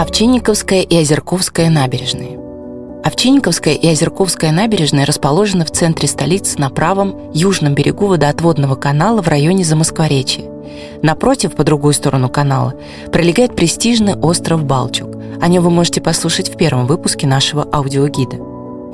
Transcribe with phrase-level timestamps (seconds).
[0.00, 2.38] Овчинниковская и Озерковская набережные.
[3.04, 9.28] Овчинниковская и Озерковская набережные расположены в центре столицы на правом южном берегу водоотводного канала в
[9.28, 10.44] районе Замоскворечья.
[11.02, 12.72] Напротив, по другую сторону канала,
[13.12, 15.16] пролегает престижный остров Балчук.
[15.38, 18.38] О нем вы можете послушать в первом выпуске нашего аудиогида.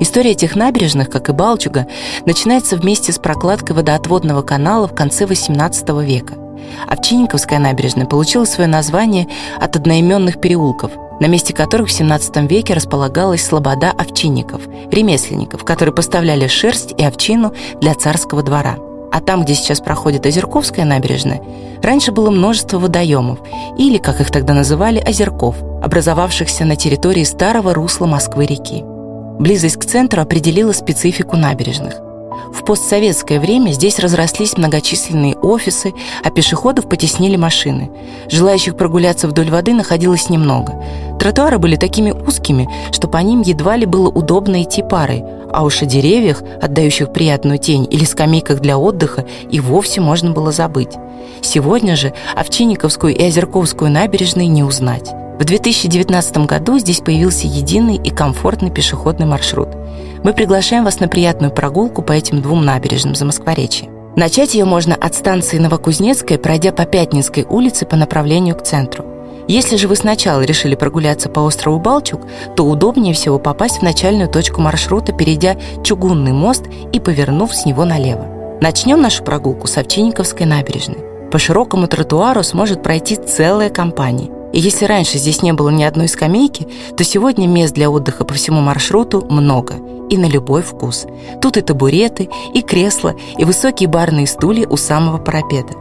[0.01, 1.87] История этих набережных, как и Балчуга,
[2.25, 6.33] начинается вместе с прокладкой водоотводного канала в конце XVIII века–
[6.87, 9.27] Овчинниковская набережная получила свое название
[9.59, 16.47] от одноименных переулков, на месте которых в XVII веке располагалась слобода овчинников, ремесленников, которые поставляли
[16.47, 18.77] шерсть и овчину для царского двора.
[19.11, 21.41] А там, где сейчас проходит Озерковская набережная,
[21.81, 23.39] раньше было множество водоемов,
[23.77, 28.83] или, как их тогда называли, озерков, образовавшихся на территории старого русла Москвы-реки.
[29.39, 32.06] Близость к центру определила специфику набережных.
[32.53, 37.91] В постсоветское время здесь разрослись многочисленные офисы, а пешеходов потеснили машины.
[38.29, 40.83] Желающих прогуляться вдоль воды находилось немного.
[41.19, 45.81] Тротуары были такими узкими, что по ним едва ли было удобно идти парой, а уж
[45.81, 50.93] о деревьях, отдающих приятную тень, или скамейках для отдыха и вовсе можно было забыть.
[51.41, 55.11] Сегодня же Овчинниковскую и Озерковскую набережные не узнать.
[55.39, 59.69] В 2019 году здесь появился единый и комфортный пешеходный маршрут.
[60.23, 63.89] Мы приглашаем вас на приятную прогулку по этим двум набережным за Москворечье.
[64.15, 69.05] Начать ее можно от станции Новокузнецкая, пройдя по Пятницкой улице по направлению к центру.
[69.47, 72.21] Если же вы сначала решили прогуляться по острову Балчук,
[72.55, 77.85] то удобнее всего попасть в начальную точку маршрута, перейдя Чугунный мост и повернув с него
[77.85, 78.57] налево.
[78.59, 80.97] Начнем нашу прогулку с Овчинниковской набережной.
[81.31, 84.36] По широкому тротуару сможет пройти целая компания.
[84.53, 88.33] И если раньше здесь не было ни одной скамейки, то сегодня мест для отдыха по
[88.33, 89.75] всему маршруту много
[90.09, 91.05] и на любой вкус.
[91.41, 95.73] Тут и табуреты, и кресла, и высокие барные стулья у самого парапета.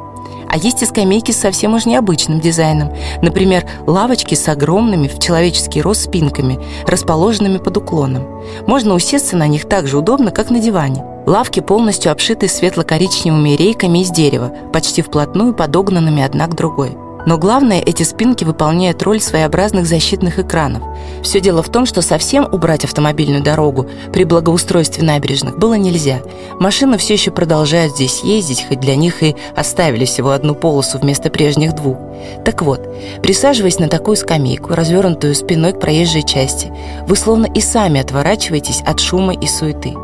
[0.48, 2.92] А есть и скамейки с совсем уж необычным дизайном.
[3.20, 8.24] Например, лавочки с огромными в человеческий рост спинками, расположенными под уклоном.
[8.66, 11.04] Можно усесться на них так же удобно, как на диване.
[11.26, 16.96] Лавки полностью обшиты светло-коричневыми рейками из дерева, почти вплотную подогнанными одна к другой.
[17.26, 20.82] Но главное, эти спинки выполняют роль своеобразных защитных экранов.
[21.22, 26.22] Все дело в том, что совсем убрать автомобильную дорогу при благоустройстве набережных было нельзя.
[26.60, 31.28] Машины все еще продолжают здесь ездить, хоть для них и оставили всего одну полосу вместо
[31.28, 31.98] прежних двух.
[32.44, 32.88] Так вот,
[33.22, 36.72] присаживаясь на такую скамейку, развернутую спиной к проезжей части,
[37.08, 39.94] вы словно и сами отворачиваетесь от шума и суеты.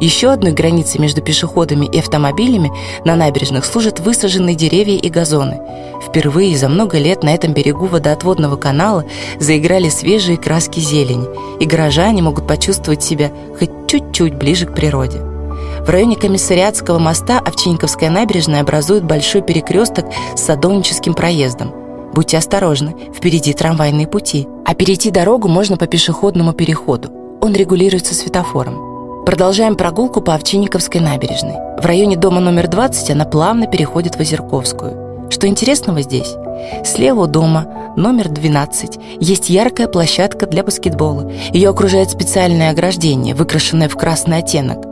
[0.00, 2.70] Еще одной границей между пешеходами и автомобилями
[3.04, 5.60] на набережных служат высаженные деревья и газоны.
[6.06, 9.04] Впервые за много лет на этом берегу водоотводного канала
[9.40, 11.26] заиграли свежие краски зелени,
[11.58, 15.18] и горожане могут почувствовать себя хоть чуть-чуть ближе к природе.
[15.18, 21.72] В районе Комиссариатского моста Овчинниковская набережная образует большой перекресток с садовническим проездом.
[22.14, 24.46] Будьте осторожны, впереди трамвайные пути.
[24.64, 27.10] А перейти дорогу можно по пешеходному переходу.
[27.40, 28.87] Он регулируется светофором.
[29.28, 31.52] Продолжаем прогулку по Овчинниковской набережной.
[31.78, 35.28] В районе дома номер 20 она плавно переходит в Озерковскую.
[35.28, 36.34] Что интересного здесь?
[36.82, 41.30] Слева у дома, номер 12, есть яркая площадка для баскетбола.
[41.52, 44.86] Ее окружает специальное ограждение, выкрашенное в красный оттенок.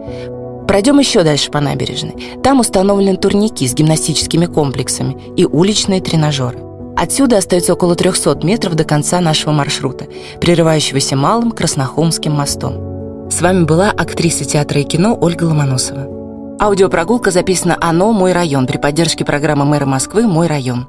[0.68, 2.36] Пройдем еще дальше по набережной.
[2.42, 6.58] Там установлены турники с гимнастическими комплексами и уличные тренажеры.
[6.94, 10.04] Отсюда остается около 300 метров до конца нашего маршрута,
[10.42, 12.95] прерывающегося малым Краснохолмским мостом.
[13.36, 16.56] С вами была актриса театра и кино Ольга Ломоносова.
[16.58, 18.14] Аудиопрогулка записана «Оно.
[18.14, 20.88] Мой район» при поддержке программы мэра Москвы «Мой район».